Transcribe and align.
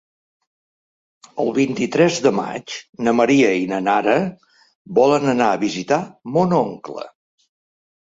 El 1.43 1.51
vint-i-tres 1.57 2.17
de 2.27 2.31
maig 2.39 2.79
na 3.09 3.15
Maria 3.19 3.53
i 3.67 3.69
na 3.75 3.81
Nara 3.91 4.19
volen 5.03 5.37
anar 5.37 5.55
a 5.55 5.63
visitar 5.69 6.05
mon 6.41 6.61
oncle. 6.67 7.11